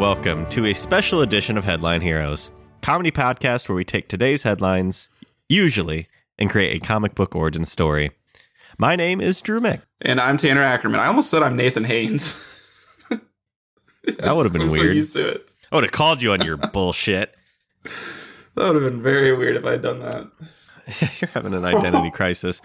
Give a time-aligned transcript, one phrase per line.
[0.00, 2.50] Welcome to a special edition of Headline Heroes,
[2.80, 5.10] comedy podcast where we take today's headlines,
[5.46, 6.08] usually,
[6.38, 8.10] and create a comic book origin story.
[8.78, 9.82] My name is Drew Mick.
[10.00, 10.98] And I'm Tanner Ackerman.
[11.00, 12.46] I almost said I'm Nathan Haynes.
[14.04, 14.94] That would have been I'm so weird.
[14.96, 15.52] used to it.
[15.70, 17.34] I would have called you on your bullshit.
[18.54, 20.30] That would have been very weird if I had done that.
[21.20, 22.62] You're having an identity crisis.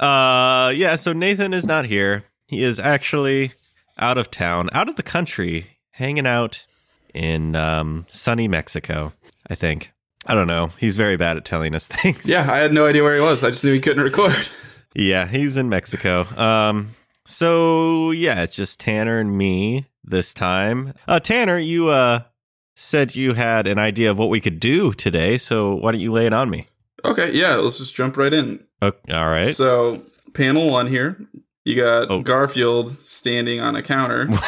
[0.00, 0.96] Uh, yeah.
[0.96, 2.24] So Nathan is not here.
[2.48, 3.52] He is actually
[3.98, 6.64] out of town, out of the country, hanging out
[7.12, 9.12] in um, sunny Mexico.
[9.48, 9.90] I think.
[10.26, 10.70] I don't know.
[10.78, 12.28] He's very bad at telling us things.
[12.28, 13.44] Yeah, I had no idea where he was.
[13.44, 14.32] I just knew he couldn't record.
[14.96, 16.20] Yeah, he's in Mexico.
[16.40, 16.90] Um,
[17.26, 20.94] so yeah, it's just Tanner and me this time.
[21.08, 22.20] Uh, Tanner, you uh
[22.76, 26.12] said you had an idea of what we could do today, so why don't you
[26.12, 26.68] lay it on me?
[27.04, 28.64] Okay, yeah, let's just jump right in.
[28.82, 29.46] Okay, all right.
[29.46, 30.00] So,
[30.32, 31.20] panel one here,
[31.64, 32.20] you got Oh.
[32.22, 34.28] Garfield standing on a counter.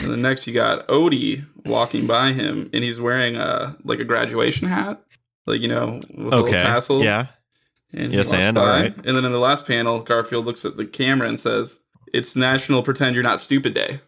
[0.00, 4.04] and then next you got Odie walking by him, and he's wearing a like a
[4.04, 5.02] graduation hat,
[5.46, 7.02] like you know, with a little tassel.
[7.04, 7.26] Yeah.
[7.94, 8.54] And he Yes, walks and?
[8.54, 8.60] by.
[8.62, 8.96] Alright.
[9.06, 11.78] And then in the last panel, Garfield looks at the camera and says,
[12.14, 14.00] "It's National Pretend You're Not Stupid Day."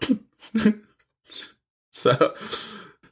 [1.90, 2.34] so,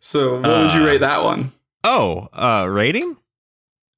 [0.01, 1.51] so what would you Uh, rate that one?
[1.85, 3.17] Oh, uh, rating?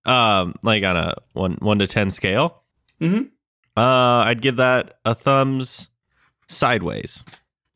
[0.04, 2.62] Um, like on a one one to ten scale.
[3.00, 3.30] Mhm.
[3.76, 5.88] Uh, I'd give that a thumbs
[6.48, 7.24] sideways.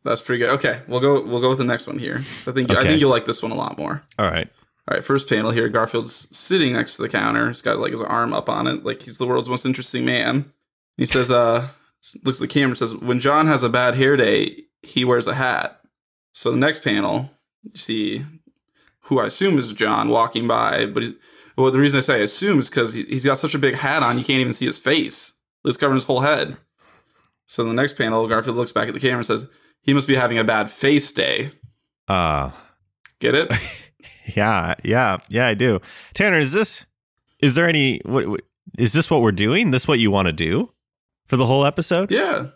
[0.07, 0.51] That's pretty good.
[0.55, 1.23] Okay, we'll go.
[1.23, 2.23] We'll go with the next one here.
[2.23, 4.03] So I think I think you'll like this one a lot more.
[4.19, 4.49] All right.
[4.89, 5.69] All right, first panel here.
[5.69, 7.49] Garfield's sitting next to the counter.
[7.49, 10.53] He's got like his arm up on it, like he's the world's most interesting man.
[10.97, 11.67] He says, "Uh,
[12.25, 12.77] looks at the camera.
[12.77, 15.81] Says when John has a bad hair day, he wears a hat."
[16.33, 17.31] So the next panel,
[17.65, 18.25] you see
[19.01, 21.15] who I assume is John walking by, but he's
[21.57, 21.73] well.
[21.73, 24.05] The reason I say I assume is because he, he's got such a big hat
[24.05, 25.33] on, you can't even see his face.
[25.65, 26.57] It's covering his whole head.
[27.47, 29.49] So the next panel, Garfield looks back at the camera and says,
[29.83, 31.51] "He must be having a bad face day."
[32.09, 32.51] Uh
[33.19, 33.51] Get it?
[34.37, 35.81] yeah, yeah, yeah, I do.
[36.15, 36.85] Tanner, is this
[37.41, 38.41] is there any what, what
[38.79, 39.71] is this what we're doing?
[39.71, 40.73] This what you want to do
[41.27, 42.11] for the whole episode?
[42.11, 42.49] Yeah.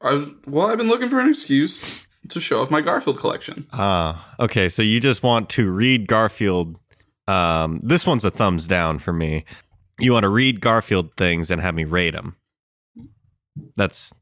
[0.00, 3.66] I've well, I've been looking for an excuse to show off my Garfield collection.
[3.72, 4.68] Ah, okay.
[4.68, 6.76] So you just want to read Garfield.
[7.28, 9.44] Um, this one's a thumbs down for me.
[9.98, 12.36] You want to read Garfield things and have me rate them.
[13.76, 14.12] That's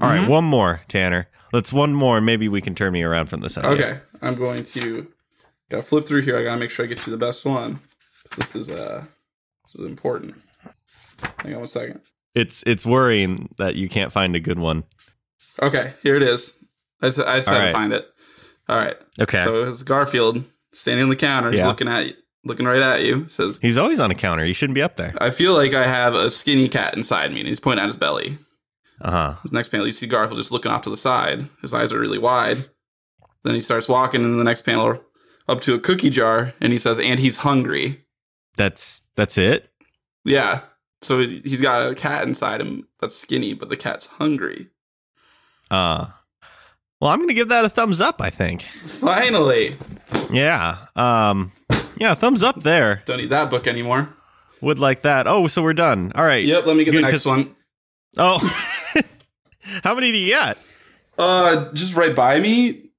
[0.00, 0.20] all right.
[0.20, 0.28] Mhm.
[0.28, 1.28] One more, Tanner.
[1.52, 3.70] Let's one more, and maybe we can turn me around from this idea.
[3.70, 5.06] Okay, I'm going to
[5.70, 6.36] gotta flip through here.
[6.38, 7.80] I gotta make sure I get you the best one.
[8.36, 9.04] This is uh
[9.64, 10.34] this is important.
[11.38, 12.00] Hang on one second.
[12.34, 14.84] It's it's worrying that you can't find a good one.
[15.60, 16.54] Okay, here it is.
[17.02, 17.66] I just, I just had right.
[17.66, 18.06] to find it.
[18.68, 18.96] All right.
[19.20, 19.38] Okay.
[19.44, 20.42] So it's Garfield
[20.72, 21.50] standing on the counter.
[21.50, 21.66] He's Yeah.
[21.66, 22.14] looking at you,
[22.44, 23.28] looking right at you.
[23.28, 24.44] Says, He's always on a counter.
[24.44, 25.12] He shouldn't be up there.
[25.20, 27.96] "I feel like I have a skinny cat inside me." And he's pointing at his
[27.96, 28.38] belly.
[29.02, 29.34] Uh huh.
[29.42, 31.44] His next panel, you see Garfield just looking off to the side.
[31.60, 32.68] His eyes are really wide.
[33.42, 35.02] Then he starts walking in the next panel
[35.48, 38.04] up to a cookie jar and he says, and he's hungry.
[38.56, 39.70] That's that's it.
[40.24, 40.60] Yeah.
[41.00, 44.68] So he's got a cat inside him that's skinny, but the cat's hungry.
[45.70, 46.06] Uh
[47.00, 48.20] well, I'm gonna give that a thumbs up.
[48.20, 48.62] I think.
[48.84, 49.74] Finally.
[50.30, 50.86] Yeah.
[50.94, 51.50] Um.
[51.96, 52.14] Yeah.
[52.14, 53.02] Thumbs up there.
[53.06, 54.14] Don't need that book anymore.
[54.60, 55.26] Would like that.
[55.26, 56.12] Oh, so we're done.
[56.14, 56.44] All right.
[56.44, 57.56] Yep, let me get Good, the next one.
[58.18, 58.38] Oh.
[59.84, 60.58] How many do you get?
[61.18, 62.90] Uh just right by me.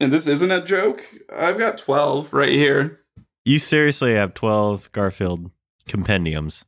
[0.00, 1.02] And this isn't a joke.
[1.34, 3.00] I've got 12 right here.
[3.44, 5.50] You seriously have 12 Garfield
[5.88, 6.64] compendiums.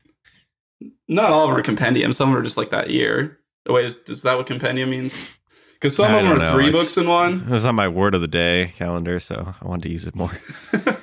[1.08, 2.16] Not all of them are compendiums.
[2.16, 3.38] Some of them are just like that year.
[3.68, 5.36] Oh, wait, is, is that what compendium means?
[5.74, 6.52] Because some I of them are know.
[6.52, 7.42] three It's- books in one.
[7.42, 10.14] It was on my word of the day calendar, so I wanted to use it
[10.16, 10.30] more.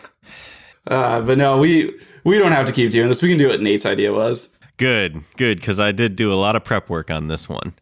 [0.89, 1.91] Uh, but no, we
[2.23, 3.21] we don't have to keep doing this.
[3.21, 4.49] We can do what Nate's idea was.
[4.77, 7.73] Good, good, because I did do a lot of prep work on this one.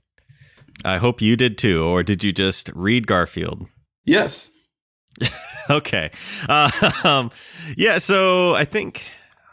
[0.83, 3.67] I hope you did too, or did you just read Garfield?
[4.05, 4.51] Yes.
[5.69, 6.11] okay.
[6.47, 7.31] Uh, um,
[7.75, 7.97] yeah.
[7.97, 9.05] So I think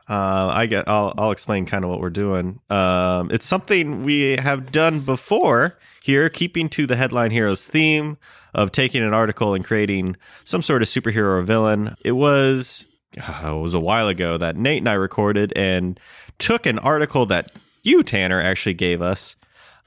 [0.08, 0.88] uh, I get.
[0.88, 2.60] I'll, I'll explain kind of what we're doing.
[2.70, 8.18] Um, it's something we have done before here, keeping to the headline heroes theme
[8.54, 11.96] of taking an article and creating some sort of superhero or villain.
[12.04, 12.84] It was
[13.16, 15.98] uh, it was a while ago that Nate and I recorded and
[16.38, 17.52] took an article that
[17.82, 19.36] you Tanner actually gave us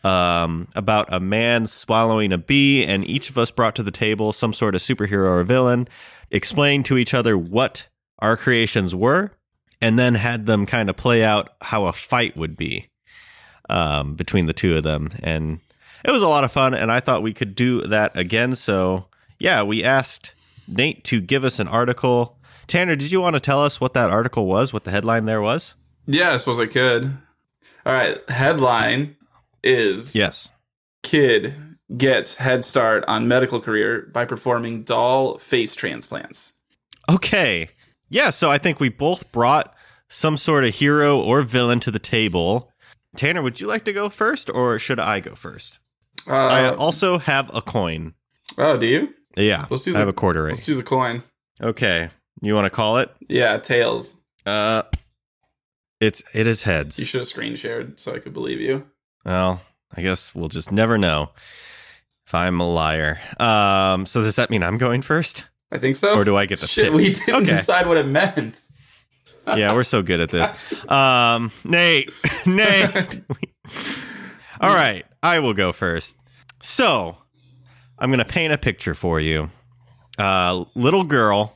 [0.04, 4.32] um, about a man swallowing a bee, and each of us brought to the table
[4.32, 5.88] some sort of superhero or villain,
[6.30, 7.88] explained to each other what
[8.20, 9.32] our creations were,
[9.82, 12.88] and then had them kind of play out how a fight would be
[13.70, 15.10] um, between the two of them.
[15.24, 15.60] And
[16.04, 18.56] it was a lot of fun, and I thought we could do that again.
[18.56, 19.06] So,
[19.40, 20.34] yeah, we asked
[20.68, 22.38] Nate to give us an article.
[22.68, 25.42] Tanner, did you want to tell us what that article was, what the headline there
[25.42, 25.74] was?
[26.08, 27.06] Yeah, I suppose I could.
[27.86, 28.20] All right.
[28.30, 29.16] Headline
[29.64, 30.52] is Yes.
[31.04, 31.54] Kid
[31.98, 36.54] gets head start on medical career by performing doll face transplants.
[37.10, 37.70] Okay.
[38.10, 39.74] Yeah, so I think we both brought
[40.10, 42.72] some sort of hero or villain to the table.
[43.16, 45.80] Tanner, would you like to go first or should I go first?
[46.28, 48.14] Uh, I also have a coin.
[48.58, 49.14] oh, do you?
[49.38, 49.66] Yeah.
[49.70, 51.22] Let's do I the- have a quarter Let's do the coin.
[51.62, 52.10] Okay.
[52.42, 53.10] You want to call it?
[53.30, 54.16] Yeah, tails.
[54.46, 54.84] Uh
[56.00, 57.00] it's it is heads.
[57.00, 58.86] You should have screen shared so I could believe you.
[59.24, 59.62] Well,
[59.96, 61.32] I guess we'll just never know
[62.28, 63.20] if I'm a liar.
[63.40, 65.46] Um so does that mean I'm going first?
[65.72, 66.16] I think so.
[66.16, 66.94] Or do I get to Shit, pick?
[66.94, 67.46] we didn't Okay.
[67.46, 68.62] decide what it meant.
[69.48, 70.50] Yeah, we're so good at this.
[70.90, 72.12] Um Nate.
[72.46, 73.22] Nate.
[74.62, 76.18] All right, I will go first.
[76.62, 77.18] So,
[78.00, 79.50] I'm going to paint a picture for you.
[80.18, 81.54] Uh, little girl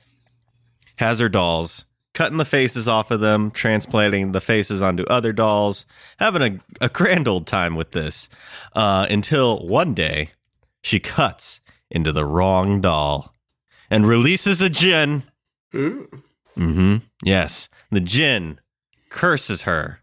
[0.98, 5.86] has her dolls, cutting the faces off of them, transplanting the faces onto other dolls,
[6.18, 8.30] having a, a grand old time with this
[8.74, 10.32] uh, until one day
[10.82, 11.60] she cuts
[11.90, 13.34] into the wrong doll
[13.90, 15.24] and releases a djinn.
[15.76, 16.08] Ooh.
[16.58, 16.98] Mm-hmm.
[17.24, 17.70] Yes.
[17.92, 18.60] The djinn
[19.10, 20.00] curses her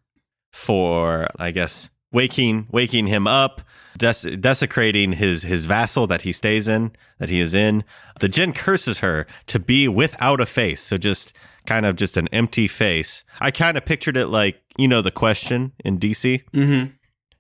[0.53, 3.63] for, I guess, waking waking him up,
[3.99, 7.85] des- desecrating his his vassal that he stays in, that he is in.
[8.21, 11.33] The djinn curses her to be without a face, so just
[11.67, 13.25] kind of just an empty face.
[13.41, 16.93] I kind of pictured it like you know the question in DC, Mm-hmm.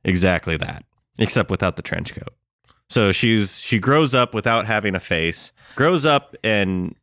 [0.04, 0.84] exactly that,
[1.18, 2.34] except without the trench coat.
[2.88, 6.94] So she's she grows up without having a face, grows up and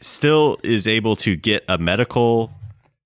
[0.00, 2.50] still is able to get a medical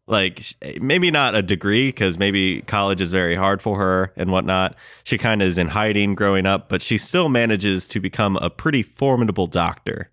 [0.06, 0.42] like
[0.80, 4.76] maybe not a degree because maybe college is very hard for her and whatnot.
[5.04, 8.50] She kind of is in hiding growing up, but she still manages to become a
[8.50, 10.10] pretty formidable doctor.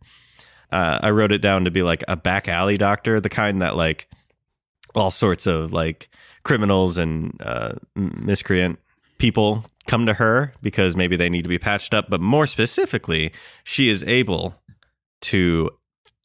[0.71, 3.75] Uh, I wrote it down to be like a back alley doctor, the kind that
[3.75, 4.07] like
[4.95, 6.09] all sorts of like
[6.43, 8.79] criminals and uh, miscreant
[9.17, 12.09] people come to her because maybe they need to be patched up.
[12.09, 13.33] But more specifically,
[13.63, 14.55] she is able
[15.21, 15.69] to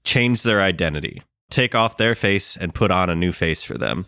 [0.04, 4.06] change their identity, take off their face, and put on a new face for them.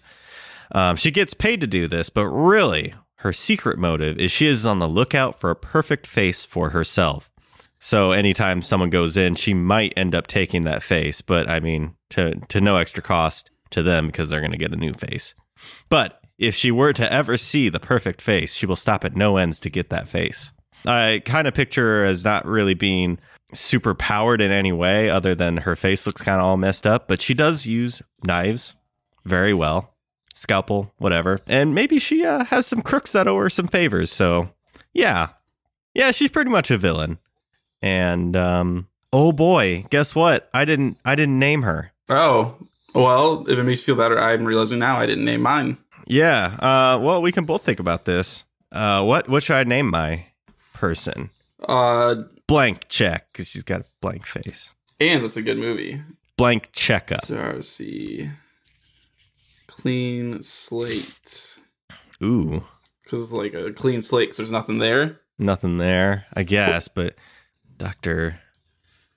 [0.73, 4.67] Um, she gets paid to do this, but really, her secret motive is she is
[4.67, 7.31] on the lookout for a perfect face for herself.
[7.81, 11.95] So anytime someone goes in, she might end up taking that face, but I mean,
[12.11, 15.35] to to no extra cost to them because they're going to get a new face.
[15.89, 19.37] But if she were to ever see the perfect face, she will stop at no
[19.37, 20.53] ends to get that face.
[20.87, 23.19] I kind of picture her as not really being
[23.55, 27.09] super powered in any way other than her face looks kind of all messed up,
[27.09, 28.77] but she does use knives
[29.25, 29.95] very well,
[30.35, 31.41] scalpel, whatever.
[31.47, 34.13] And maybe she uh, has some crooks that owe her some favors.
[34.13, 34.51] So,
[34.93, 35.29] yeah.
[35.95, 37.19] Yeah, she's pretty much a villain.
[37.83, 40.49] And um oh boy, guess what?
[40.53, 41.93] I didn't I didn't name her.
[42.09, 42.57] Oh,
[42.95, 45.77] well, if it makes you feel better, I'm realizing now I didn't name mine.
[46.07, 46.57] Yeah.
[46.59, 48.45] Uh well, we can both think about this.
[48.73, 50.27] Uh what what should I name my
[50.79, 51.31] person?
[51.69, 54.71] Uh, Blank check cuz she's got a blank face.
[55.01, 56.01] and it's a good movie.
[56.37, 57.23] Blank checkup.
[57.65, 58.29] See.
[59.67, 61.59] Clean slate.
[62.23, 62.65] Ooh.
[63.03, 65.21] Because it's like a clean slate 'cause there's nothing there.
[65.39, 67.15] Nothing there, I guess, but
[67.77, 68.41] Dr.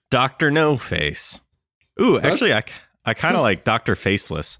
[0.09, 0.51] Dr.
[0.51, 1.41] No Face.
[2.01, 2.63] Ooh, That's- actually I
[3.05, 3.95] I kind of like Dr.
[3.95, 4.59] Faceless.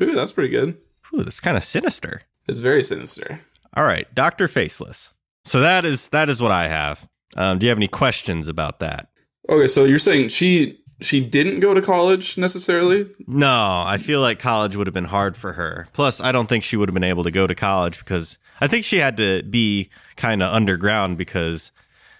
[0.00, 0.76] Ooh, that's pretty good.
[1.14, 2.22] Ooh, that's kind of sinister.
[2.46, 3.40] It's very sinister.
[3.74, 4.48] All right, Dr.
[4.48, 5.10] Faceless.
[5.48, 7.08] So that is that is what I have.
[7.36, 9.08] Um, do you have any questions about that?
[9.48, 13.06] Okay, so you're saying she she didn't go to college necessarily?
[13.26, 15.88] No, I feel like college would have been hard for her.
[15.94, 18.66] Plus, I don't think she would have been able to go to college because I
[18.66, 21.72] think she had to be kind of underground because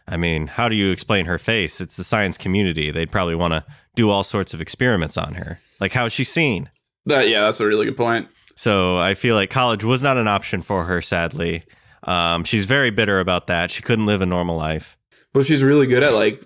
[0.07, 1.83] I mean, how do you explain her face?
[1.83, 2.91] It's the science community.
[2.91, 5.61] They'd probably want to do all sorts of experiments on her.
[5.81, 6.71] Like how's she seen?
[7.05, 8.29] That yeah, that's a really good point.
[8.55, 11.65] So I feel like college was not an option for her, sadly.
[12.05, 13.71] Um, she's very bitter about that.
[13.71, 14.97] She couldn't live a normal life.
[15.33, 16.43] But she's really good at like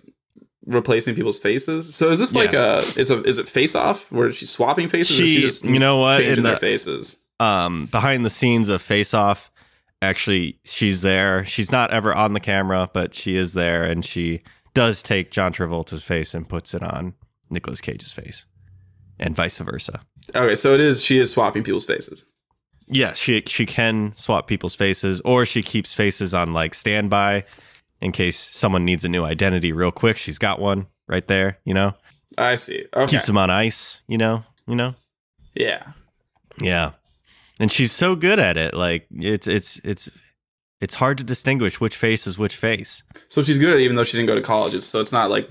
[0.67, 1.95] replacing people's faces.
[1.95, 5.21] So is this like a is a is it face off where she's swapping faces?
[5.21, 7.17] or She- just you know what, changing in their the- faces.
[7.41, 9.51] um, behind the scenes of Face Off,
[10.01, 11.45] actually, she's there.
[11.45, 14.43] She's not ever on the camera, but she is there, and she
[14.75, 17.15] does take John Travolta's face and puts it on
[17.51, 18.47] Nicolas Cage's face,
[19.19, 20.01] and vice versa.
[20.35, 22.25] Okay, so it is she is swapping people's faces.
[22.93, 27.45] Yeah, she she can swap people's faces, or she keeps faces on like standby
[28.01, 30.17] in case someone needs a new identity real quick.
[30.17, 31.95] She's got one right there, you know.
[32.37, 32.85] I see.
[32.95, 33.13] Okay.
[33.13, 34.95] Keeps them on ice, you know, you know.
[35.55, 35.85] yeah.
[36.61, 36.93] Yeah.
[37.59, 38.75] And she's so good at it.
[38.75, 40.11] Like it's it's it's
[40.81, 43.03] it's hard to distinguish which face is which face.
[43.29, 44.87] So she's good even though she didn't go to colleges.
[44.87, 45.49] So it's not like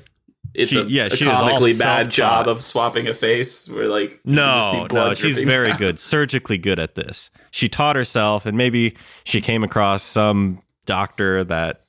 [0.54, 4.36] it's She- a, yeah, a comically bad job of swapping a face where like you
[4.36, 7.30] just see No, no, she's very good, surgically good at this.
[7.52, 11.82] She taught herself and maybe she came across some doctor that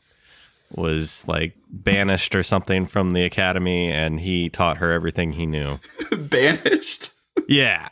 [0.75, 5.79] was like banished or something from the academy, and he taught her everything he knew.
[6.17, 7.11] Banished.
[7.49, 7.89] Yeah,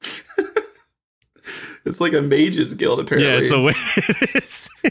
[1.86, 3.30] It's like a mages guild, apparently.
[3.30, 4.88] yeah, it's the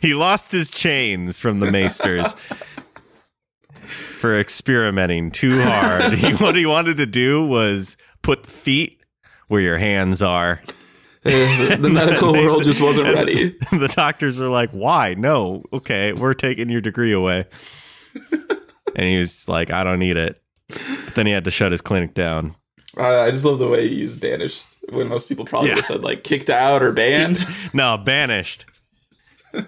[0.00, 2.34] he lost his chains from the maesters
[4.24, 6.14] for experimenting too hard.
[6.18, 9.02] He, what he wanted to do was put feet
[9.48, 10.62] where your hands are.
[11.26, 13.50] Uh, the medical They world said- just wasn't ready.
[13.70, 15.12] The doctors are like, "Why?
[15.12, 17.44] No, okay, we're taking your degree away."
[18.96, 21.72] and he was just like, "I don't need it." But then he had to shut
[21.72, 22.56] his clinic down.
[22.96, 25.80] Uh, I just love the way you use banished when most people probably Yeah.
[25.80, 27.38] said like kicked out or banned.
[27.74, 28.64] No, banished.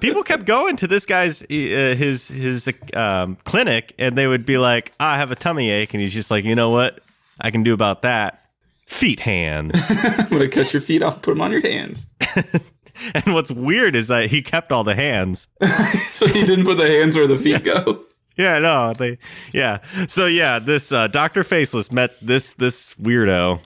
[0.00, 4.58] People kept going to this guy's uh, his his um, clinic, and they would be
[4.58, 7.00] like, "I have a tummy ache," and he's just like, "You know what?
[7.40, 8.42] I can do about that."
[8.86, 9.74] Feet hands.
[10.18, 12.06] I'm gonna cut your feet off put them on your hands.
[13.14, 15.48] and what's weird is that he kept all the hands.
[16.10, 18.00] so he didn't put the hands where the feet go.
[18.36, 19.18] Yeah, no, they
[19.52, 19.78] yeah.
[20.06, 23.60] So yeah, this uh, Doctor Faceless met this this weirdo,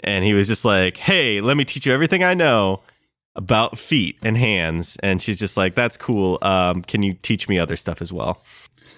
[0.00, 2.80] and he was just like, "Hey, let me teach you everything I know
[3.36, 6.38] about feet and hands." And she's just like, "That's cool.
[6.42, 8.42] Um, can you teach me other stuff as well?"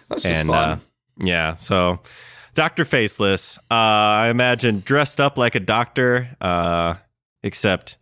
[0.08, 0.68] That's just and fun.
[0.70, 0.78] uh,
[1.18, 2.00] yeah, so
[2.54, 6.94] Doctor Faceless, uh, I imagine dressed up like a doctor, uh,
[7.42, 7.96] except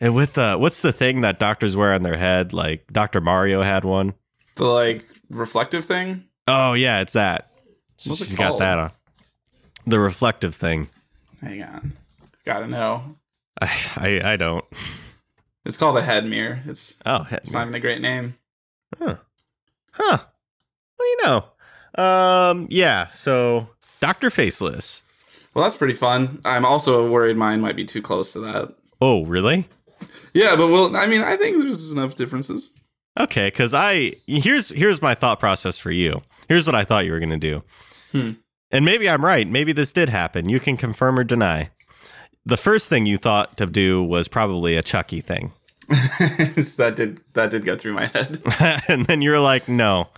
[0.00, 2.52] and with uh, what's the thing that doctors wear on their head?
[2.52, 4.14] Like Doctor Mario had one.
[4.56, 6.24] the like reflective thing.
[6.46, 7.50] Oh yeah, it's that.
[8.06, 8.90] What's it She's got that on.
[9.86, 10.88] The reflective thing.
[11.40, 11.92] Hang on,
[12.44, 13.16] gotta know.
[13.60, 14.64] I I, I don't.
[15.64, 16.60] It's called a head mirror.
[16.66, 17.42] It's Oh, heck.
[17.42, 18.34] it's not even a great name.
[18.98, 19.16] huh?
[19.92, 20.18] Huh?
[20.96, 22.02] What do you know?
[22.02, 23.08] Um, yeah.
[23.08, 23.68] So
[24.00, 25.02] Doctor Faceless.
[25.54, 26.40] Well, that's pretty fun.
[26.44, 28.74] I'm also worried mine might be too close to that.
[29.00, 29.68] Oh, really?
[30.32, 32.70] Yeah, but well, I mean, I think there's enough differences.
[33.18, 36.22] Okay, because I here's here's my thought process for you.
[36.48, 37.62] Here's what I thought you were gonna do.
[38.12, 38.32] Hmm.
[38.70, 39.48] And maybe I'm right.
[39.48, 40.48] Maybe this did happen.
[40.48, 41.70] You can confirm or deny.
[42.48, 45.52] The first thing you thought to do was probably a Chucky thing.
[45.88, 48.40] that did that did go through my head.
[48.88, 50.08] and then you're like, no,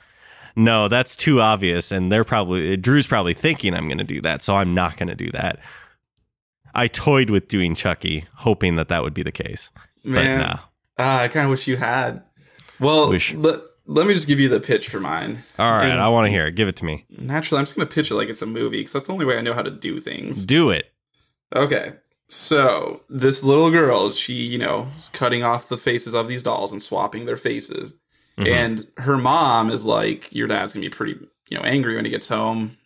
[0.54, 1.90] no, that's too obvious.
[1.90, 4.42] And they're probably, Drew's probably thinking I'm going to do that.
[4.42, 5.58] So I'm not going to do that.
[6.72, 9.70] I toyed with doing Chucky, hoping that that would be the case.
[10.04, 10.60] Man, But no.
[10.98, 12.22] ah, I kind of wish you had.
[12.78, 13.34] Well, Wish.
[13.34, 15.38] let, let me just give you the pitch for mine.
[15.58, 15.86] All right.
[15.86, 16.54] And I want to hear it.
[16.54, 17.06] Give it to me.
[17.10, 19.26] Naturally, I'm just going to pitch it like it's a movie because that's the only
[19.26, 20.44] way I know how to do things.
[20.44, 20.92] Do it.
[21.54, 21.94] Okay.
[22.32, 26.70] So, this little girl, she, you know, is cutting off the faces of these dolls
[26.70, 27.96] and swapping their faces.
[28.38, 28.46] Mhm.
[28.48, 31.18] And her mom is like, Your dad's going to be pretty,
[31.50, 32.76] you know, angry when he gets home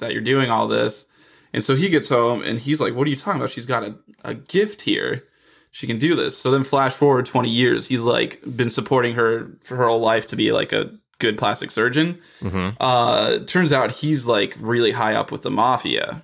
[0.00, 1.06] that you're doing all this.
[1.52, 3.50] And so he gets home and he's like, What are you talking about?
[3.50, 5.22] She's got a, a gift here.
[5.70, 6.36] She can do this.
[6.36, 10.26] So then, flash forward 20 years, he's like been supporting her for her whole life
[10.26, 12.18] to be like a good plastic surgeon.
[12.40, 16.22] hmm Uh, turns out he's like really high up with the mafia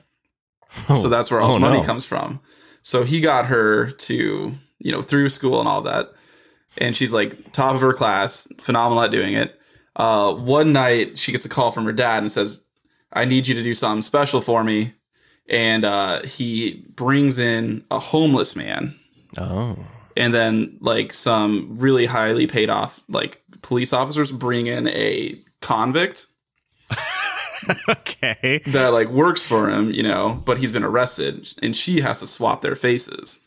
[0.95, 1.85] so that's where all his Oh, money no.
[1.85, 2.41] comes from.
[2.83, 6.12] So he got her to, you know, through school and all that.
[6.79, 9.59] And she's like top of her class, phenomenal at doing it.
[9.97, 12.65] Uh, one night she gets a call from her dad and says,
[13.12, 14.93] I need you to do something special for me.
[15.49, 18.95] And uh, he brings in a homeless man
[19.39, 19.77] Oh.
[20.17, 26.27] and then like some really highly paid off like police officers bring in a convict
[27.88, 28.62] okay.
[28.67, 32.26] that like works for him, you know, but he's been arrested and she has to
[32.26, 33.40] swap their faces.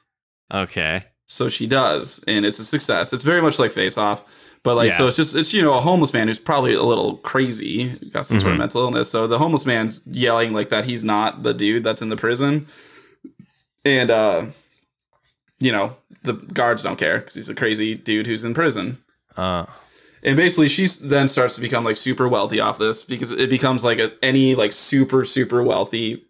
[0.53, 1.05] Okay.
[1.27, 3.13] So she does, and it's a success.
[3.13, 5.79] It's very much like Face Off, but like so it's just it's you know a
[5.81, 8.59] homeless man who's probably a little crazy, got some sort of Mhm.
[8.59, 9.09] mental illness.
[9.09, 12.67] So the homeless man's yelling like that he's not the dude that's in the prison,
[13.85, 14.45] and uh,
[15.59, 18.97] you know the guards don't care because he's a crazy dude who's in prison.
[19.37, 19.65] Uh,
[20.25, 23.83] And basically, she then starts to become like super wealthy off this because it becomes
[23.83, 26.25] like a, any like super super wealthy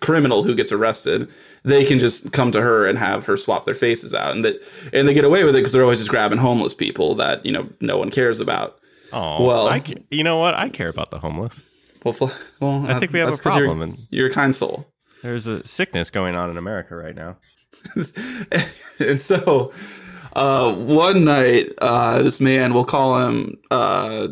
[0.00, 1.28] criminal who gets arrested,
[1.64, 4.62] they can just come to her and have her swap their faces out, and that
[4.92, 7.52] and they get away with it because they're always just grabbing homeless people that you
[7.52, 8.78] know no one cares about.
[9.12, 10.54] oh, Well- I, you know what?
[10.54, 11.60] I care about the homeless.
[12.04, 12.16] Well,
[12.60, 14.88] well, I think we have a 'cause you're- problem, and You're, a kind soul,
[15.22, 17.36] there's a sickness going on in America right now.
[19.00, 19.70] and so
[20.34, 24.28] uh, one night, uh, this man, we'll call him uh,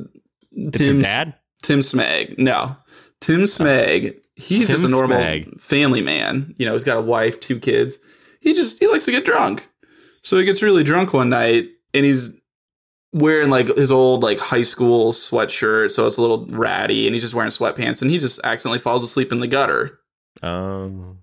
[0.73, 1.35] Tim dad.
[1.63, 2.39] Tim Smag.
[2.39, 2.77] No,
[3.21, 4.19] Tim Smag.
[4.37, 5.61] He's just a normal Smag.
[5.61, 6.55] family man.
[6.59, 7.99] You know, he's got a wife, two kids.
[8.41, 9.69] He just he likes to get drunk.
[10.23, 12.31] So he gets really drunk one night, and he's
[13.13, 17.23] wearing like his old like high school sweatshirt, so it's a little ratty, and he's
[17.23, 19.99] just wearing sweatpants, and he just accidentally falls asleep in the gutter.
[20.43, 21.19] Um.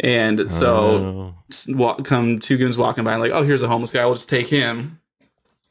[0.00, 1.74] And so oh.
[1.74, 4.04] walk, come two goons walking by, and like, oh, here's a homeless guy.
[4.04, 5.00] We'll just take him.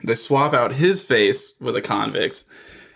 [0.04, 2.46] They swap out his face with a convict's,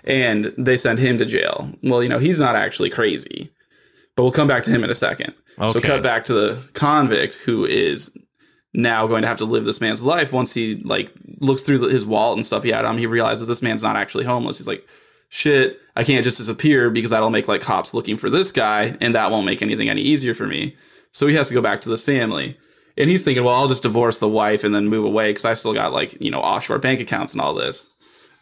[0.04, 1.72] and they send him to jail.
[1.84, 3.52] Well, you know he's not actually crazy,
[4.16, 5.34] but we'll come back to him in a second.
[5.68, 8.18] So cut back to the convict who is
[8.74, 12.06] now going to have to live this man's life once he like looks through his
[12.06, 14.88] wallet and stuff he had on he realizes this man's not actually homeless he's like
[15.30, 19.16] shit i can't just disappear because that'll make like cops looking for this guy and
[19.16, 20.76] that won't make anything any easier for me
[21.12, 22.58] so he has to go back to this family.
[22.98, 25.54] And he's thinking well i'll just divorce the wife and then move away because i
[25.54, 27.90] still got like you know offshore bank accounts and all this.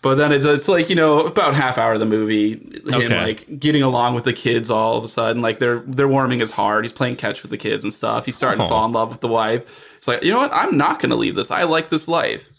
[0.04, 3.20] But then it's, it's like you know about half hour of the movie him Okay.
[3.24, 5.42] like getting along with the kids all of a sudden.
[5.42, 6.84] Like they're they're warming his heart.
[6.86, 8.26] He's playing catch with the kids and stuff.
[8.26, 8.66] He's starting Oh.
[8.66, 9.96] to fall in love with the wife.
[9.98, 10.52] It's like you know what?
[10.54, 11.50] I'm not going to leave this.
[11.52, 12.50] I like this life.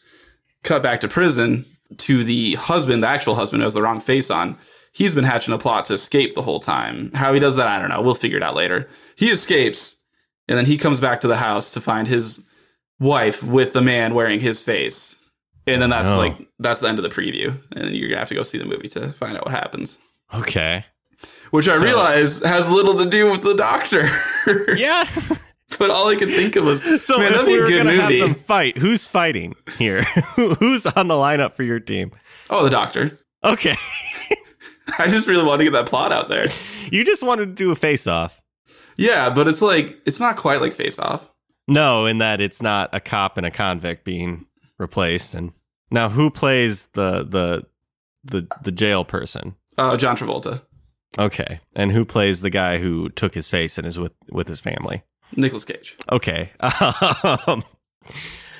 [0.64, 1.64] Cut back to prison
[1.98, 4.56] to the husband the actual husband who has the wrong face on.
[4.92, 7.12] He's been hatching a plot to escape the whole time.
[7.14, 8.02] How he does that i don't know.
[8.02, 8.88] We'll figure it out later.
[9.16, 9.97] He escapes
[10.48, 12.44] and then he comes back to the house to find his
[13.00, 15.16] wife with the man wearing his face
[15.66, 16.16] and then that's Oh.
[16.18, 18.58] like that's the end of the preview and then you're gonna have to go see
[18.58, 19.98] the movie to find out what happens
[20.34, 20.84] Okay.
[21.50, 24.06] which i So- realize has little to do with the doctor
[24.76, 25.04] Yeah.
[25.78, 27.66] but all i could think of was So man if that'd we be a were
[27.68, 30.02] good movie have them fight, who's fighting here?
[30.34, 32.10] who's on the lineup for your team?
[32.50, 33.76] oh the doctor Okay.
[34.98, 36.46] i just really wanted to get that plot out there
[36.90, 38.40] You just wanted to do a face off.
[38.98, 41.30] Yeah but it's like it's not quite like face off
[41.66, 44.44] No, in that it's not a cop and a convict being
[44.78, 45.34] replaced.
[45.34, 45.52] And
[45.90, 47.66] now who plays the the
[48.24, 49.54] the the jail person?
[49.78, 50.62] uh, john travolta
[51.18, 51.58] Okay.
[51.74, 55.02] And who plays the guy who took his face and is with with his family?
[55.36, 56.50] Nicolas cage Okay.
[57.46, 57.64] Um,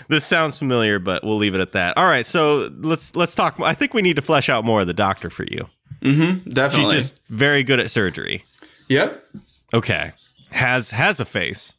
[0.08, 1.98] this sounds familiar, but we'll leave it at that.
[1.98, 3.60] All right, so let's let's talk.
[3.60, 5.68] I think we need to flesh out more of the doctor for you.
[6.00, 8.44] mm-hmm She's just very good at surgery.
[8.88, 9.22] yep
[9.74, 10.12] Okay.
[10.52, 11.74] Has has a face.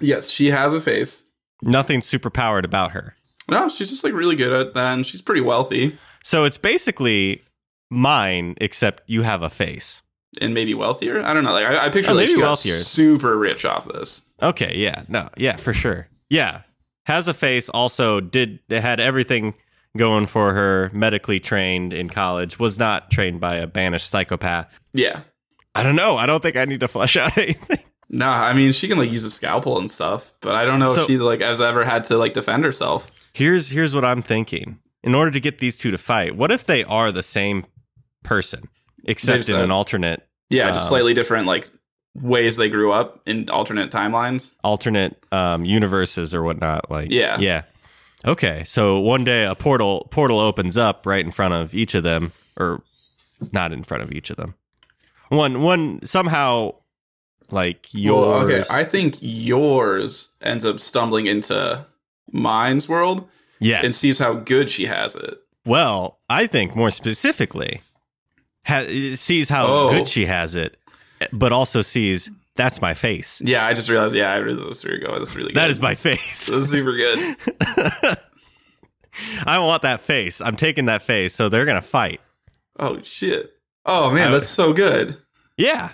[0.00, 1.30] yes she has a face
[1.62, 3.14] Nothing super powered about her.
[3.50, 7.42] no she's just like really good at that and she's pretty wealthy So it's basically
[7.90, 10.02] mine, except you have a face.
[10.40, 11.20] and maybe wealthier.
[11.22, 11.52] I don't know.
[11.52, 12.72] Like I, I picture Oh, like she got wealthier.
[12.74, 14.24] super rich off this.
[14.42, 16.08] Okay, yeah, no, yeah, for sure.
[16.30, 16.62] Yeah.
[17.06, 19.54] Has a face, also did had everything
[19.96, 24.76] going for her, medically trained in college, was not trained by a banished psychopath.
[24.94, 25.20] Yeah.
[25.74, 26.16] I don't know.
[26.16, 27.78] I don't think I need to flesh out anything.
[28.10, 30.94] No, I mean she can like use a scalpel and stuff, but I don't know
[30.94, 33.10] So- if she like has ever had to like defend herself.
[33.32, 34.78] Here's here's what I'm thinking.
[35.02, 37.66] In order to get these two to fight, what if they are the same
[38.22, 38.68] person,
[39.04, 41.68] except just in an alternate Yeah, just Um, slightly different like
[42.14, 44.52] ways they grew up in alternate timelines.
[44.62, 46.90] alternate um, universes or whatnot.
[46.90, 47.38] Like Yeah.
[47.40, 47.62] yeah.
[48.24, 52.04] Okay, so one day a portal portal opens up right in front of each of
[52.04, 52.82] them, or
[53.52, 54.54] not in front of each of them.
[55.28, 56.74] One one somehow
[57.50, 58.26] like yours.
[58.26, 61.84] Well, okay, I think yours ends up stumbling into
[62.32, 63.28] mine's world
[63.60, 63.84] yes.
[63.84, 65.38] and sees how good she has it.
[65.66, 67.80] Well, I think more specifically,
[68.66, 69.90] ha- sees how Oh.
[69.90, 70.76] good she has it,
[71.32, 73.42] but also sees that's my face.
[73.44, 74.14] Yeah, I just realized.
[74.14, 75.18] Yeah, I was where you're going.
[75.18, 75.56] That's really good.
[75.56, 76.46] That is my face.
[76.46, 77.36] That's super good.
[79.46, 80.40] I want that face.
[80.40, 81.34] I'm taking that face.
[81.34, 82.20] So they're gonna fight.
[82.78, 83.52] Oh shit.
[83.86, 85.16] Oh man, that's so good.
[85.56, 85.92] Yeah.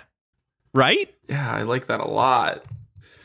[0.73, 1.13] Right?
[1.29, 2.63] Yeah, I like that a lot.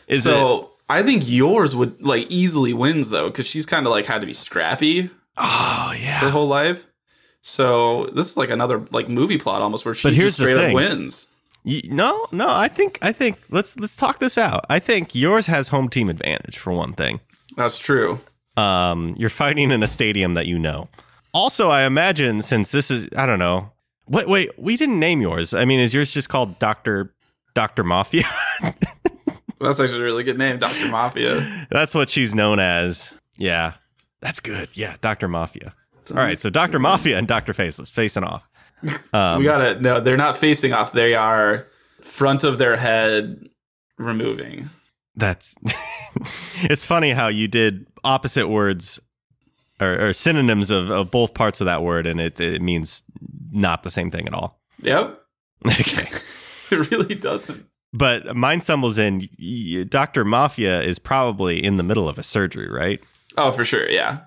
[0.08, 0.30] Is it?
[0.30, 4.20] so I think yours would like easily wins though, because she's kind of like had
[4.20, 6.86] to be scrappy Oh yeah, her whole life.
[7.42, 11.28] So this is like another like movie plot almost where she just straight up wins.
[11.64, 12.48] Y- No, no.
[12.48, 14.64] I think I think let's let's talk this out.
[14.68, 17.20] I think yours has home team advantage for one thing.
[17.56, 18.18] That's true.
[18.56, 20.88] Um, you're fighting in a stadium that you know.
[21.34, 23.72] Also, I imagine since this is I don't know.
[24.08, 24.56] Wait, wait.
[24.58, 25.52] We didn't name yours.
[25.52, 27.12] I mean, is yours just called Doctor
[27.56, 28.24] Doctor Mafia?
[29.60, 31.66] That's actually a really good name, Doctor Mafia.
[31.70, 33.14] That's what she's known as.
[33.38, 33.72] Yeah,
[34.20, 34.68] that's good.
[34.74, 35.74] Yeah, Doctor Mafia.
[36.10, 38.46] All right, so Doctor Mafia and Doctor Faceless facing off.
[39.14, 40.92] Um, we gotta no, they're not facing off.
[40.92, 41.66] They are
[42.02, 43.48] front of their head
[43.96, 44.66] removing.
[45.16, 45.54] That's
[46.62, 49.00] it's funny how you did opposite words
[49.80, 53.02] or, or synonyms of, of both parts of that word, and it, it means
[53.50, 54.60] not the same thing at all.
[54.82, 55.22] Yep.
[55.66, 56.10] Okay.
[56.70, 57.66] It really doesn't.
[57.92, 59.28] but mine stumbles in.
[59.88, 60.24] Dr.
[60.24, 63.00] Mafia is probably in the middle of a surgery, right?
[63.38, 64.20] Oh, for sure, yeah.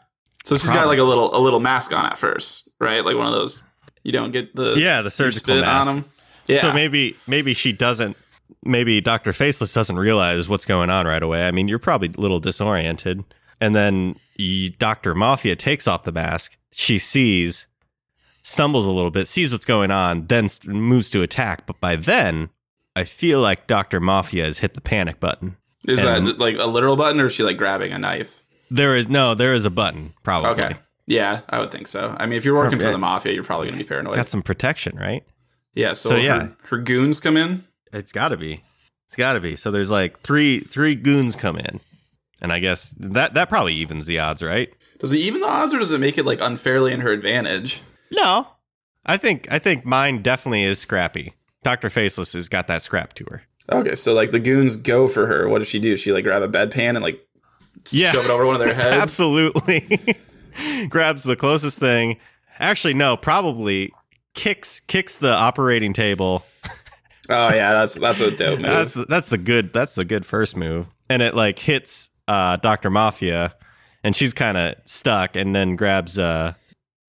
[0.43, 3.03] So she's got like a little a little mask on at first, right?
[3.03, 3.63] Like one of those
[4.03, 5.89] you don't get the Yeah, the surgical spit mask.
[5.89, 6.05] on them.
[6.47, 6.59] Yeah.
[6.61, 8.15] So maybe maybe she doesn't.
[8.63, 11.43] Maybe Doctor Faceless doesn't realize what's going on right away.
[11.43, 13.23] I mean, you're probably a little disoriented,
[13.61, 14.15] and then
[14.79, 16.57] Doctor Mafia takes off the mask.
[16.71, 17.67] She sees,
[18.41, 21.65] stumbles a little bit, sees what's going on, then moves to attack.
[21.65, 22.49] But by then,
[22.95, 25.57] I feel like Doctor Mafia has hit the panic button.
[25.87, 28.43] Is and- that like a literal button, or is she like grabbing a knife?
[28.71, 30.51] There is no, there is a button probably.
[30.51, 30.75] Okay.
[31.07, 32.15] Yeah, I would think so.
[32.19, 34.15] I mean, if you're working for the mafia, you're probably going to be paranoid.
[34.15, 35.23] Got some protection, right?
[35.73, 36.47] yeah, so, So, her- yeah.
[36.65, 37.63] her, goons come in.
[37.91, 38.63] It's got to be.
[39.07, 39.55] It's got to be.
[39.55, 41.79] So there's like three three goons come in,
[42.43, 44.71] and I guess that that probably evens the odds, right?
[44.99, 47.81] Does it even the odds, or does it make it like unfairly in her advantage?
[48.11, 48.47] No,
[49.05, 51.33] I think I think mine definitely is scrappy.
[51.63, 53.43] Doctor Faceless has got that scrap to her.
[53.71, 55.47] Okay, so like the goons go for her.
[55.47, 55.95] What does she do?
[55.97, 57.25] She like grab a bedpan and like
[57.91, 58.11] Yeah.
[58.11, 58.97] shove it over one of their heads.
[58.97, 59.85] Absolutely,
[60.89, 62.17] grabs the closest thing.
[62.59, 63.91] Actually, no, probably
[64.33, 66.43] kicks kicks the operating table.
[67.31, 68.65] Oh yeah, that's that's a dope move.
[68.71, 72.89] That's that's the good that's the good first move, and it like hits uh, Doctor
[72.89, 73.53] Mafia,
[74.03, 76.53] and she's kind of stuck, and then grabs uh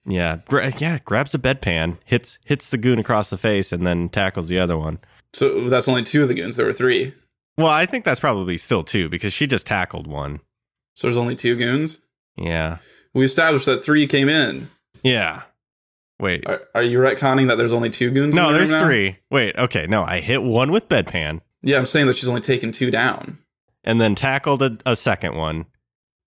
[0.05, 4.09] yeah gra- yeah grabs a bedpan, hits hits the goon across the face, and then
[4.09, 4.99] tackles the other one.
[5.33, 6.57] so that's only two of the goons.
[6.57, 7.13] There were three.
[7.59, 10.41] Well, I think that's probably still two because she just tackled one.
[10.95, 12.01] So there's only two goons.
[12.37, 12.79] Yeah,
[13.13, 14.69] We established that three came in.
[15.03, 15.43] yeah.
[16.19, 18.37] Wait, Are, are you retconning that there's only two goons?
[18.37, 19.17] in no, the there's three.
[19.31, 22.73] Wait, okay, no, I hit one with bedpan, Yeah, I'm saying that she's only taken
[22.73, 23.39] two down.
[23.85, 25.65] and then tackled a, a second one,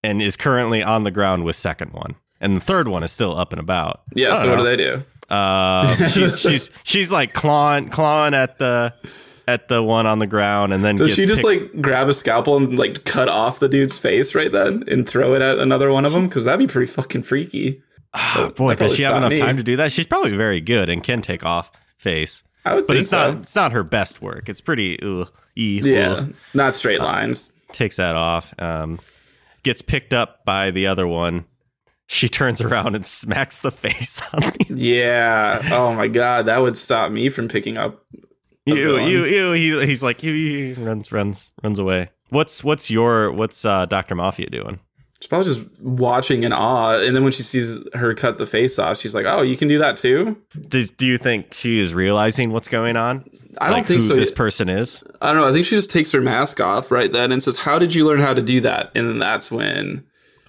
[0.03, 3.35] and is currently on the ground with second one, and the third one is still
[3.37, 4.01] up and about.
[4.13, 4.33] Yeah.
[4.35, 5.03] So don't what do they do?
[5.29, 8.93] Uh, she's she's she's like clawing clawing at the
[9.47, 12.13] at the one on the ground, and then Does she just picked- like grab a
[12.13, 15.91] scalpel and like cut off the dude's face right then and throw it at another
[15.91, 16.27] one of them?
[16.27, 17.81] Because that'd be pretty fucking freaky.
[18.13, 19.37] Ah, that boy, does she have enough me.
[19.39, 19.91] time to do that?
[19.91, 23.31] She's probably very good and can take off face, I would but think it's so.
[23.31, 24.47] not it's not her best work.
[24.49, 26.33] It's pretty ugh, e, yeah, ugh.
[26.53, 27.51] not straight Uh, lines.
[27.71, 28.53] takes that off.
[28.59, 28.99] Um,
[29.63, 31.45] gets picked up by the other one.
[32.07, 35.61] She turns around and smacks the face on the Yeah.
[35.71, 38.03] Oh my god, that would stop me from picking up.
[38.65, 39.51] you you you.
[39.53, 42.09] He, he's like you, you runs runs runs away.
[42.29, 44.79] What's what's your what's uh, Doctor Mafia doing?
[45.19, 48.77] She's probably just watching in awe, and then when she sees her cut the face
[48.77, 50.35] off, she's like, "Oh, you can do that too."
[50.67, 53.23] Does do you think she is realizing what's going on?
[53.61, 54.15] I don't Like think so.
[54.15, 55.01] This person is.
[55.21, 55.47] I don't know.
[55.47, 58.05] I think she just takes her mask off right then and says, "How did you
[58.05, 60.03] learn how to do that?" And then that's when.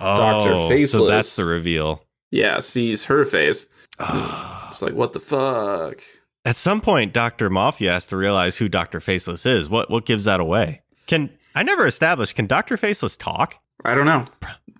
[0.04, 1.08] Oh, So Faceless.
[1.08, 2.04] that's the reveal.
[2.30, 3.68] yeah, sees her face.
[4.00, 6.00] It's like, "What the fuck?"
[6.44, 9.68] At some point, Doctor Mafia has to realize who Doctor Faceless is.
[9.70, 10.82] What what gives that away?
[11.06, 12.34] Can I never established?
[12.36, 13.56] Can Doctor Faceless talk?
[13.84, 14.26] I don't know.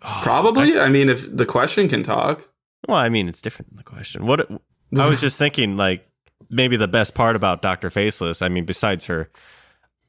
[0.03, 0.79] Oh, Probably.
[0.79, 2.49] I, mean, if the question can talk.
[2.89, 4.27] Well, I mean, it's different than the question.
[4.27, 6.05] What I was just thinking, like
[6.51, 8.43] maybe the best part about Doctor Faceless.
[8.43, 9.31] I mean, besides her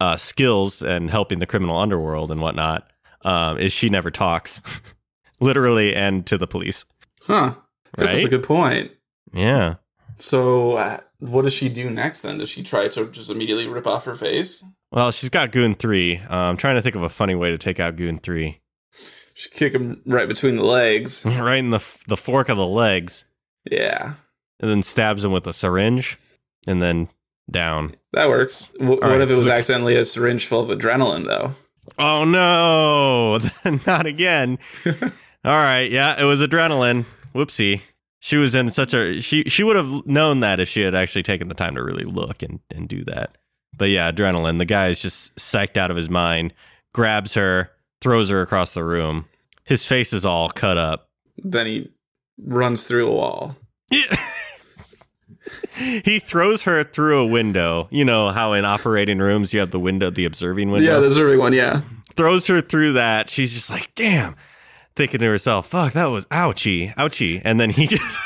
[0.02, 2.90] uh, skills and helping the criminal underworld and whatnot,
[3.24, 4.62] um, is she never talks,
[5.40, 6.86] literally and to the police.
[7.22, 7.56] Huh.
[7.98, 8.92] This is a good point.
[9.34, 9.76] Yeah.
[10.18, 12.38] So, uh, what does she do next then?
[12.38, 14.64] Does she try to just immediately rip off her face?
[14.92, 16.18] Well, she's got Goon three.
[16.30, 18.62] Uh, I'm trying to think of a funny way to take out Goon three.
[19.34, 21.26] She kick him right between the legs.
[21.26, 23.26] right in the the fork of the legs,
[23.70, 24.14] Yeah,
[24.62, 26.18] and then stabs him with a syringe,
[26.68, 27.10] and then
[27.52, 27.96] down.
[28.14, 28.68] that works.
[28.80, 31.52] W- what right, if it was so- accidentally a syringe full of adrenaline, though?
[32.00, 33.40] Oh no,
[33.86, 34.60] not again.
[35.46, 37.06] All right, yeah, it was adrenaline.
[37.36, 37.82] Whoopsie.
[38.20, 41.22] She was in such a she she would have known that if she had actually
[41.22, 43.38] taken the time to really look and and do that.
[43.78, 44.58] But yeah, adrenaline.
[44.58, 46.52] The guy is just psyched out of his mind.
[46.94, 47.70] Grabs her,
[48.02, 49.26] throws her across the room.
[49.66, 51.10] His face is all cut up.
[51.38, 51.92] Then he
[52.44, 53.56] runs through a wall.
[55.76, 57.88] he throws her through a window.
[57.92, 60.92] You know how in operating rooms you have the window, the observing window.
[60.92, 61.54] Yeah, the observing one.
[61.54, 61.82] Yeah.
[62.16, 63.30] throws her through that.
[63.30, 64.36] She's just like, damn,
[64.96, 67.42] thinking to herself, fuck, that was ouchie, ouchie.
[67.44, 68.18] And then he just.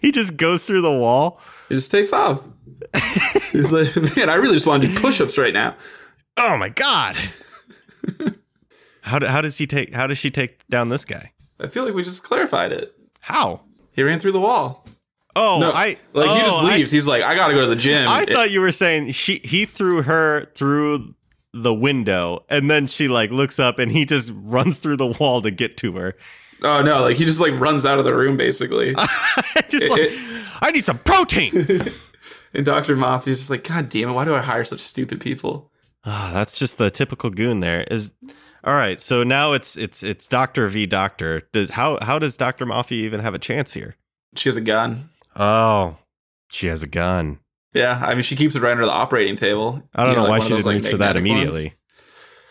[0.00, 1.40] he just goes through the wall.
[1.68, 2.44] He just takes off.
[3.52, 5.74] He's like, man, I really just want to do push-ups right now.
[6.36, 7.16] Oh my God.
[9.00, 11.32] how, do, how does he take, how does she take down this guy?
[11.58, 12.94] I feel like we just clarified it.
[13.20, 13.62] How?
[13.94, 14.84] He ran through the wall.
[15.34, 16.90] Oh, No, I Like he just oh, I- leaves.
[16.90, 18.08] He's like, I gotta go to the gym.
[18.08, 21.14] I It- thought you were saying she he threw her through
[21.62, 25.40] the window and then she like looks up and he just runs through the wall
[25.42, 26.12] to get to her.
[26.62, 28.94] oh no, like he just like runs out of the room basically.
[29.68, 31.52] just It- like it- I need some protein.
[32.54, 32.96] and Dr.
[32.96, 35.70] Mafia's just like, God damn it, why do I hire such stupid people?
[36.04, 37.82] Ah, that's just the typical goon there.
[37.90, 38.10] Is
[38.64, 41.42] all right, so now it's it's it's Doctor v Doctor.
[41.52, 43.96] Does how how does Doctor Mafia even have a chance here?
[44.36, 44.98] She has a gun.
[45.36, 45.96] Oh,
[46.50, 47.38] she has a gun.
[47.74, 49.82] Yeah, I mean she keeps it right under the operating table.
[49.94, 51.44] I don't You know, like why she didn't like, reach for that magnetic ones?
[51.56, 51.72] immediately.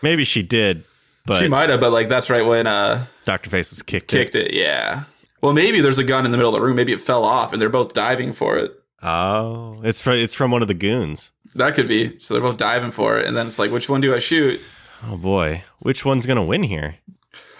[0.02, 0.84] Maybe she did,
[1.24, 4.48] but she might have, but like that's right when uh Doctor Faces kicked, kicked it.
[4.48, 4.54] it.
[4.54, 5.04] Yeah.
[5.42, 6.76] Well, maybe there's a gun in the middle of the room.
[6.76, 8.72] Maybe it fell off, and they're both diving for it.
[9.02, 11.30] Oh, it's from it's from one of the goons.
[11.54, 12.18] That could be.
[12.18, 14.60] So they're both diving for it, and then it's like, which one do I shoot?
[15.06, 16.96] Oh boy, which one's gonna win here?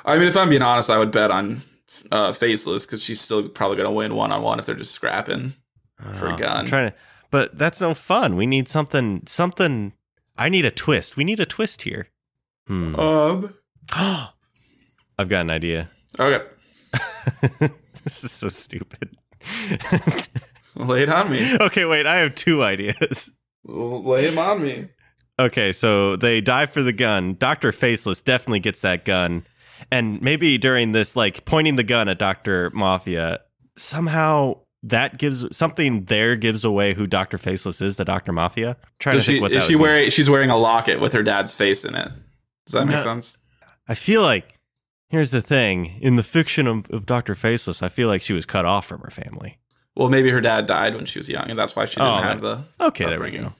[0.05, 1.59] I mean, if I'm being honest, I would bet on
[2.12, 4.92] uh, Faceless because she's still probably going to win one on one if they're just
[4.92, 5.53] scrapping.
[6.14, 6.57] For a Uh, gun.
[6.59, 6.97] I'm trying to,
[7.31, 8.37] but that's no fun.
[8.37, 9.23] We need something.
[9.27, 9.93] Something.
[10.37, 11.17] I need a twist.
[11.17, 12.09] We need a twist here.
[12.67, 12.95] Hmm.
[12.97, 13.55] Um.
[15.19, 15.89] I've got an idea.
[16.19, 16.45] Okay,
[18.05, 19.17] this is so stupid.
[20.77, 21.57] lay it on me.
[21.61, 22.07] okay, wait.
[22.07, 23.33] I have two ideas.
[23.65, 24.89] Lay him on me.
[25.39, 27.35] Okay, so they dive for the gun.
[27.39, 29.45] Doctor Faceless definitely gets that gun,
[29.91, 33.41] and maybe during this, like pointing the gun at Doctor Mafia,
[33.77, 38.77] somehow that gives something there gives away who Doctor Faceless is to Doctor Mafia.
[38.99, 39.35] trying Does to she?
[39.35, 39.83] think what Is that she be.
[39.83, 40.11] wearing?
[40.11, 42.11] She's wearing a locket with her dad's face in it.
[42.66, 43.38] Does that make sense?
[43.88, 44.55] I feel like
[45.09, 48.44] here's the thing in the fiction of, of Doctor Faceless, I feel like she was
[48.46, 49.59] cut off from her family.
[49.94, 52.16] Well, maybe her dad died when she was young, and that's why she didn't Oh,
[52.16, 52.61] have the.
[52.81, 53.53] Okay, there we go.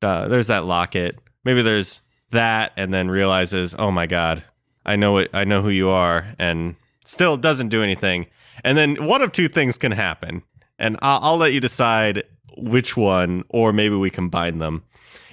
[0.00, 1.18] Uh, there's that locket.
[1.44, 4.42] Maybe there's that, and then realizes, oh my god,
[4.86, 5.30] I know it.
[5.32, 8.26] I know who you are, and still doesn't do anything.
[8.64, 10.42] And then one of two things can happen,
[10.78, 12.24] and I'll, I'll let you decide
[12.56, 14.82] which one, or maybe we combine them.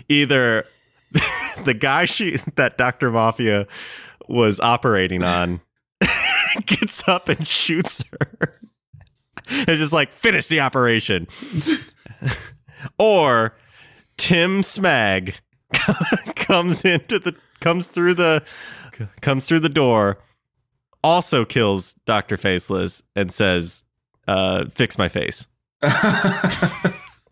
[0.08, 0.66] Either
[1.66, 3.68] the guy she that Doctor Mafia
[4.28, 5.62] was operating on
[6.66, 8.52] gets up and shoots her.
[9.48, 11.28] It's just like finish the operation.
[13.00, 13.56] or
[14.18, 15.36] Tim Smag
[16.36, 18.44] comes into the comes through the
[19.22, 20.20] comes through the door,
[21.04, 23.84] also kills Doctor Faceless and says,
[24.30, 25.48] uh, "Fix my face."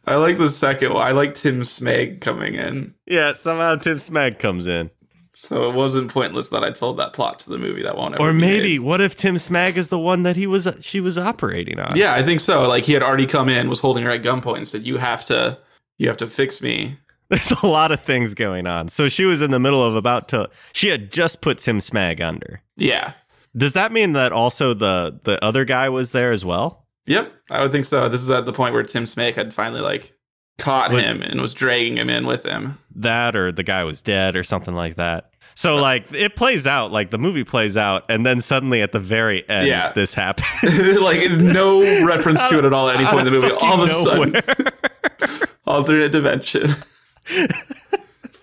[0.08, 1.06] I like the second one.
[1.06, 2.94] I like Tim Smeg coming in.
[3.06, 4.90] Yeah, somehow Tim Smag comes in,
[5.34, 8.24] So it wasn't pointless that I told that plot to the movie that won't ever
[8.24, 11.18] or be maybe what if Tim Smag is the one that he was she was
[11.18, 11.96] operating on?
[11.98, 12.68] Yeah, I think so.
[12.68, 15.26] Like he had already come in, was holding her at gunpoint, and said, "You have
[15.26, 15.58] to,
[15.98, 16.96] you have to fix me."
[17.30, 18.88] There's a lot of things going on.
[18.88, 20.50] So she was in the middle of about to.
[20.72, 22.62] She had just put Tim Smag under.
[22.78, 23.12] Yeah.
[23.58, 26.87] Does that mean that also the the other guy was there as well?
[27.08, 28.08] Yep, I would think so.
[28.10, 30.14] This is at the point where Tim Smeg had finally like
[30.60, 32.78] caught Was- him and was dragging him in with him.
[32.96, 35.32] That or the guy was dead or something like that.
[35.56, 38.92] So uh, like it plays out, like the movie plays out, and then suddenly at
[38.92, 39.92] the very end, Yeah.
[39.94, 41.00] this happens.
[41.02, 43.52] like no reference to it at all at any point in the movie.
[43.62, 46.68] All of a sudden, sudden, alternate dimension.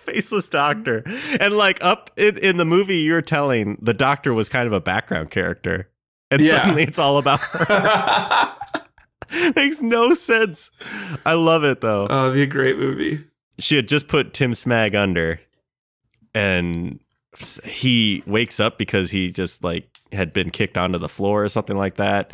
[0.04, 1.02] faceless doctor,
[1.40, 4.80] and like up in, in the movie, you're telling the doctor was kind of a
[4.80, 5.88] background character,
[6.34, 6.58] and Yeah.
[6.60, 8.52] suddenly it's all about her.
[9.56, 10.70] Makes no sense.
[11.26, 12.06] I love it though.
[12.08, 13.18] oh, it'd be a great movie.
[13.58, 15.40] she had just put Tim Smag under,
[16.34, 17.00] and
[17.64, 21.76] he wakes up because he just like had been kicked onto the floor or something
[21.76, 22.32] like that.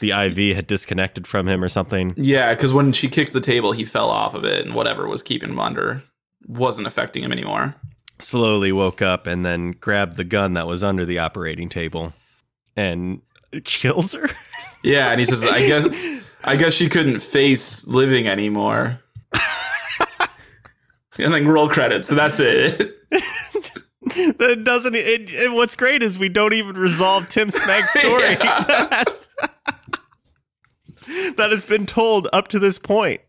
[0.00, 2.14] The IV had disconnected from him or something.
[2.16, 5.22] Yeah, because when she kicked the table, he fell off of it, and whatever was
[5.22, 6.02] keeping him under
[6.46, 7.74] wasn't affecting him anymore.
[8.20, 12.12] Slowly woke up and then grabbed the gun that was under the operating table
[12.76, 13.20] and
[13.64, 14.28] kills her.
[14.82, 15.88] Yeah, and he says, "I guess,
[16.44, 19.00] I guess she couldn't face living anymore."
[21.18, 22.08] and then roll credits.
[22.08, 22.78] So that's it.
[23.10, 24.94] that doesn't.
[24.94, 28.36] It, it- what's great is we don't even resolve Tim Smag's story.
[28.40, 29.04] Yeah.
[31.36, 33.22] That has been told up to this point.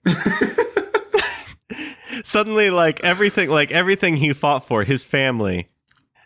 [2.23, 5.67] Suddenly, like everything, like everything he fought for, his family,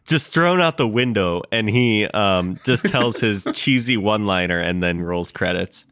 [0.06, 5.02] just thrown out the window, and he um, just tells his cheesy one-liner and then
[5.02, 5.86] rolls credits.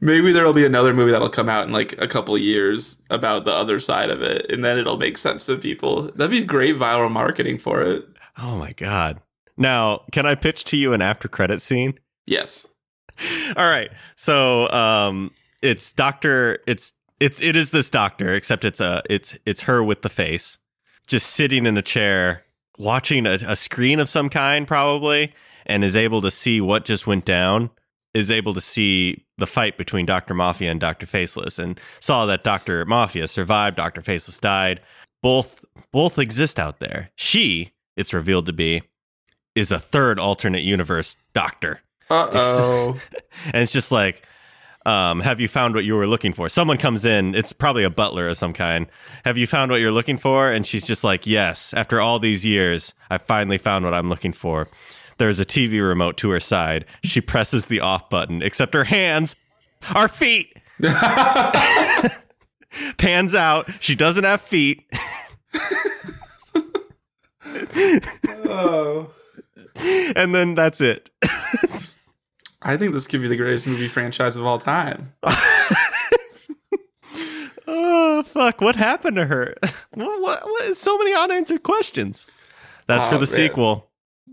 [0.00, 3.52] Maybe there'll be another movie that'll come out in like a couple years about the
[3.52, 6.02] other side of it, and then it'll make sense to people.
[6.02, 8.06] That'd be great viral marketing for it.
[8.36, 9.20] Oh my god!
[9.56, 11.98] Now, can I pitch to you an after-credit scene?
[12.26, 12.66] Yes.
[13.56, 13.90] All right.
[14.16, 15.30] So um
[15.62, 20.02] it's Doctor it's it's it is this doctor, except it's a it's it's her with
[20.02, 20.58] the face.
[21.06, 22.42] Just sitting in a chair,
[22.78, 25.32] watching a, a screen of some kind, probably,
[25.66, 27.70] and is able to see what just went down,
[28.14, 30.34] is able to see the fight between Dr.
[30.34, 31.06] Mafia and Dr.
[31.06, 32.84] Faceless, and saw that Dr.
[32.86, 34.02] Mafia survived, Dr.
[34.02, 34.80] Faceless died.
[35.22, 37.10] Both both exist out there.
[37.16, 38.82] She, it's revealed to be,
[39.54, 41.80] is a third alternate universe doctor.
[42.10, 43.00] Uh oh.
[43.52, 44.22] And it's just like,
[44.86, 46.48] um, have you found what you were looking for?
[46.48, 48.86] Someone comes in, it's probably a butler of some kind.
[49.24, 50.48] Have you found what you're looking for?
[50.48, 54.32] And she's just like, yes, after all these years, I finally found what I'm looking
[54.32, 54.68] for.
[55.18, 56.84] There's a TV remote to her side.
[57.02, 59.34] She presses the off button, except her hands
[59.92, 60.56] are feet.
[62.98, 63.68] Pans out.
[63.80, 64.84] She doesn't have feet.
[68.44, 69.10] oh.
[70.14, 71.10] And then that's it.
[72.68, 75.12] I think this could be the greatest movie franchise of all time.
[77.68, 78.60] Oh fuck!
[78.60, 79.54] What happened to her?
[79.94, 80.20] What?
[80.22, 80.44] What?
[80.44, 82.26] what so many unanswered questions.
[82.86, 83.26] That's for Oh, the man.
[83.26, 83.90] sequel.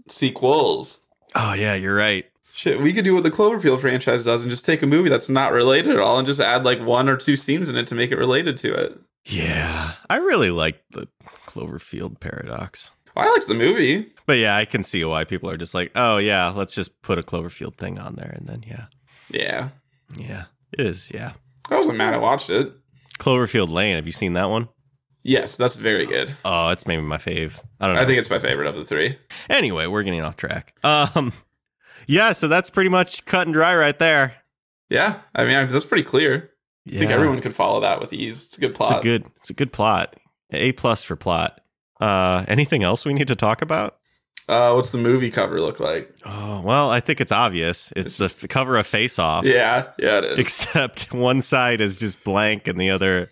[0.07, 0.99] sequels.
[1.35, 2.25] Oh yeah, you're right.
[2.53, 5.29] Shit, we could do what the Cloverfield franchise does and just take a movie that's
[5.29, 7.95] not related at all and just add like one or two scenes in it to
[7.95, 8.99] make it related to it.
[9.25, 11.07] Yeah, I really like the
[11.47, 12.91] Cloverfield paradox.
[13.15, 14.07] I liked the movie.
[14.25, 17.19] But yeah, I can see why people are just like, oh yeah, let's just put
[17.19, 18.85] a Cloverfield thing on there, and then yeah,
[19.29, 19.69] Yeah.
[20.17, 21.11] yeah, it is.
[21.13, 21.33] Yeah,
[21.69, 22.71] I wasn't mad I watched it.
[23.19, 23.95] Cloverfield Lane.
[23.95, 24.69] Have you seen that one?
[25.23, 26.33] Yes, that's very good.
[26.43, 27.59] Oh, it's maybe my fave.
[27.79, 28.01] I don't know.
[28.01, 29.15] I think it's my favorite of the three.
[29.49, 30.73] Anyway, we're getting off track.
[30.83, 31.31] Um,
[32.07, 34.35] yeah, so that's pretty much cut and dry right there.
[34.89, 35.19] Yeah.
[35.33, 36.51] I mean, that's pretty clear.
[36.87, 38.45] I think everyone could follow that with ease.
[38.47, 38.91] It's a good plot.
[38.91, 39.25] It's a good.
[39.37, 40.17] It's a good plot.
[40.51, 41.61] A plus for plot.
[42.03, 43.97] Uh, anything else we need to talk about?
[44.49, 46.13] uh, what's the movie cover look like?
[46.25, 47.93] Oh well, I think it's obvious.
[47.95, 49.45] It's, It's the just- cover of Face Off.
[49.45, 50.37] Yeah, yeah, it is.
[50.37, 53.29] Except one side is just blank and the other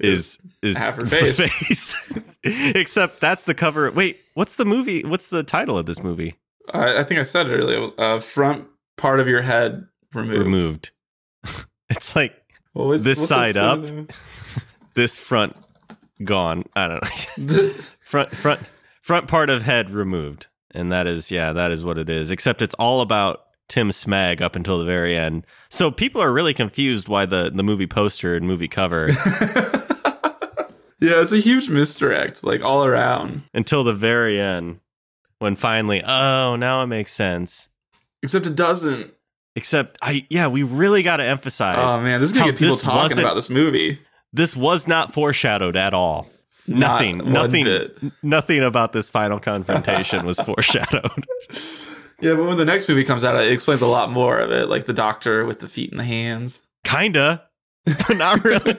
[0.00, 1.38] is is Half her face.
[1.38, 2.20] face.
[2.74, 3.90] Except that's the cover.
[3.90, 5.02] Wait, what's the movie?
[5.04, 6.36] What's the title of this movie?
[6.72, 7.90] I, I think I said it earlier.
[7.98, 10.38] Uh, front part of your head removed.
[10.38, 10.90] Removed.
[11.90, 12.34] it's like
[12.74, 13.84] This side up?
[14.94, 15.54] this front
[16.24, 16.64] gone.
[16.74, 17.02] I don't
[17.38, 17.68] know.
[18.00, 18.60] Front front
[19.02, 22.60] front part of head removed and that is yeah that is what it is except
[22.62, 27.08] it's all about tim smag up until the very end so people are really confused
[27.08, 29.08] why the the movie poster and movie cover
[30.98, 33.42] yeah, it's a huge misdirect, like all around.
[33.54, 34.80] until the very end
[35.38, 37.68] when finally oh now it makes sense
[38.22, 39.12] Except it doesn't.
[39.54, 42.76] except i yeah we really got to emphasize Oh man, this is gonna get people
[42.76, 43.98] talking about this movie.
[44.36, 46.28] This was not foreshadowed at all
[46.66, 47.98] Not nothing nothing bit.
[48.22, 51.24] nothing about this final confrontation was foreshadowed
[52.20, 54.70] Yeah, but when the next movie comes out, it explains a lot more of it,
[54.70, 56.62] like the doctor with the feet and the hands.
[56.82, 57.42] Kinda,
[57.84, 58.74] but not really.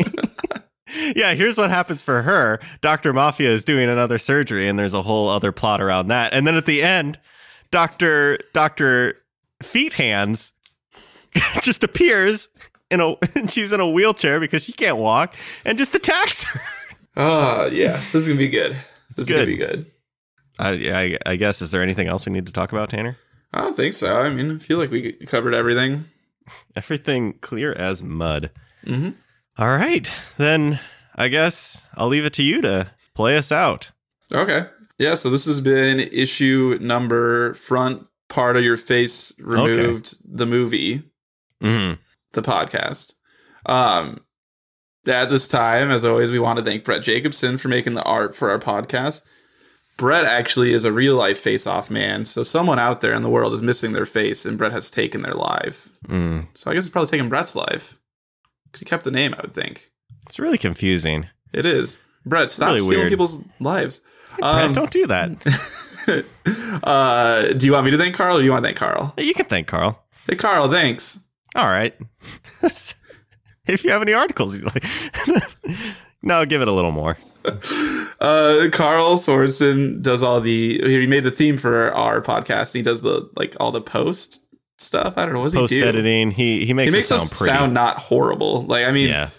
[1.16, 2.60] yeah, here's what happens for her.
[2.82, 3.14] Dr.
[3.14, 6.34] Mafia is doing another surgery, and there's a whole other plot around that.
[6.34, 7.20] And then at the end,
[7.70, 8.40] Dr.
[8.54, 9.14] Dr.
[9.62, 10.52] Feet Hands
[11.62, 12.50] just appears
[12.90, 13.16] in a
[13.50, 16.62] she's in a wheelchair because she can't walk and just attacks her.
[17.16, 18.74] Oh yeah, this is gonna be good.
[19.16, 19.86] This is gonna be good.
[20.60, 23.18] I, I, I guess is there anything else we need to talk about, Tanner?
[23.54, 24.18] I don't think so.
[24.18, 26.04] I mean, I feel like we covered everything.
[26.78, 28.52] Everything clear as mud.
[28.86, 29.10] Mm-hmm.
[29.58, 30.80] All right, then
[31.16, 33.92] I guess I'll leave it to you to play us out.
[34.34, 34.66] Okay.
[34.98, 41.04] Yeah, so this has been issue number front part of your face removed the movie,
[41.62, 42.00] Mm-hmm.
[42.38, 43.14] The podcast.
[43.66, 44.22] Um
[45.08, 48.36] at this time, as always, we want to thank Brett Jacobson for making the art
[48.36, 49.22] for our podcast.
[49.96, 53.30] Brett actually is a real life face off man, so someone out there in the
[53.30, 55.88] world is missing their face, and Brett has taken their life.
[56.08, 56.48] Mm.
[56.56, 57.98] So I guess it's probably taken Brett's life
[58.66, 59.34] because he kept the name.
[59.38, 59.90] I would think
[60.28, 61.28] It's really confusing.
[61.54, 62.00] it is.
[62.26, 63.10] Brett, stop Really stealing weird.
[63.10, 64.02] people's lives.
[64.40, 66.26] Brett, Um, don't do that.
[66.84, 69.14] uh, do you want me to thank Carl or do you want to thank Carl?
[69.18, 70.04] You can thank Carl.
[70.28, 71.20] Hey, Carl, thanks.
[71.58, 71.94] All right.
[72.62, 74.84] if you have any articles, like,
[76.22, 77.18] no, give it a little more.
[78.20, 80.80] Uh, Carl Sorensen does all the.
[80.80, 82.74] He made the theme for our podcast.
[82.74, 84.42] And he does the like all the post
[84.80, 85.20] stuff.
[85.20, 85.42] I don't know.
[85.42, 85.86] What Post he do?
[85.86, 88.64] editing, he he makes, He makes it us sound sound not horrible.
[88.64, 89.30] Like I mean, yeah,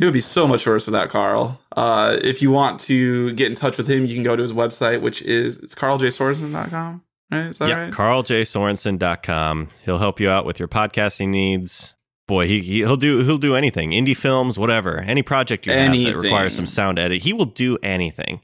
[0.00, 1.60] it would be so much worse without Carl.
[1.76, 4.52] Uh, if you want to get in touch with him, you can go to his
[4.52, 7.02] website, which is it's carljsorensen.com.
[7.30, 7.46] Right?
[7.46, 7.84] Is that yeah.
[7.84, 7.92] right?
[7.92, 9.68] CarlJSorensen.com.
[9.84, 11.94] He'll help you out with your podcasting needs.
[12.28, 13.90] Boy, he he- he'll do he'll do anything.
[13.90, 17.78] Indie films, whatever, any project you have that requires some sound edit, he will do
[17.82, 18.40] anything.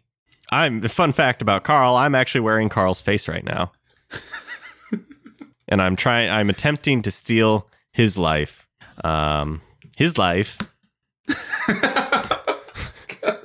[0.53, 1.97] I'm the fun fact about Carl.
[1.97, 3.73] I'm actually wearing Carl's face right now,
[5.69, 6.31] and I'm trying.
[6.31, 8.69] I'm attempting to steal his life.
[9.03, 9.63] Um,
[9.97, 10.59] his life.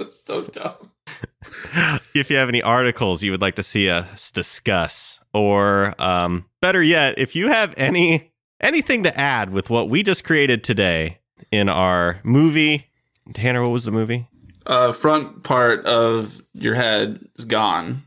[0.08, 0.87] so dumb.
[2.14, 6.82] if you have any articles you would like to see us discuss, or um, better
[6.82, 8.32] yet, if you have any
[8.62, 11.20] anything to add with what we just created today
[11.51, 12.88] in our movie.
[13.34, 14.28] Tanner, what was the movie?
[14.66, 18.03] Uh, front part of your head is gone.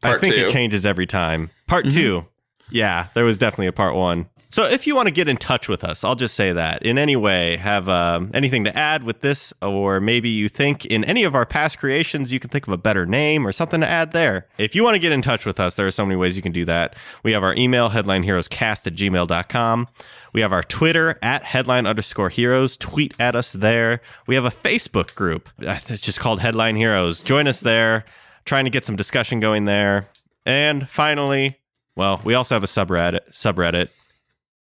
[0.00, 0.40] Part I think two.
[0.42, 1.50] it changes every time.
[1.66, 1.92] Part Mhm.
[1.94, 2.26] two.
[2.70, 4.28] Yeah, there was definitely a part one.
[4.52, 6.98] So if you want to get in touch with us, I'll just say that in
[6.98, 11.22] any way, have um, anything to add with this, or maybe you think in any
[11.22, 14.10] of our past creations, you can think of a better name or something to add
[14.10, 14.48] there.
[14.58, 16.42] If you want to get in touch with us, there are so many ways you
[16.42, 16.96] can do that.
[17.22, 19.86] We have our email, headlineheroescast at gmail.com.
[20.32, 22.76] We have our Twitter at headline underscore heroes.
[22.76, 24.00] Tweet at us there.
[24.26, 25.48] We have a Facebook group.
[25.64, 27.20] Uh, It's just called Headline Heroes.
[27.20, 28.04] Join us there.
[28.44, 30.08] Trying to get some discussion going there.
[30.44, 31.59] And finally,
[31.96, 33.88] well, we also have a subreddit, subreddit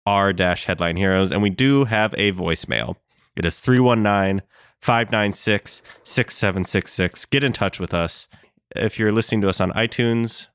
[0.06, 2.96] r dash headline heroes, and we do have a voicemail.
[3.36, 4.46] It is 319
[4.82, 7.26] 596 6766.
[7.26, 8.28] Get in touch with us.
[8.76, 10.48] If you're listening to us on iTunes,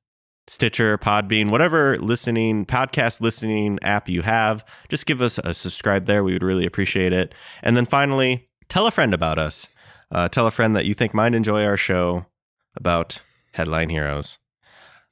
[0.51, 4.65] Stitcher, Podbean, whatever listening, podcast listening app you have.
[4.89, 6.25] Just give us a subscribe there.
[6.25, 7.33] We would really appreciate it.
[7.63, 9.69] And then finally, tell a friend about us.
[10.11, 12.27] Uh, tell a friend that you think might enjoy our show
[12.75, 14.40] about Headline Heroes.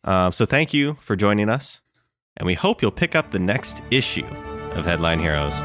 [0.09, 1.82] Uh, so thank you for joining us,
[2.38, 4.24] and we hope you'll pick up the next issue
[4.72, 5.61] of Headline Heroes.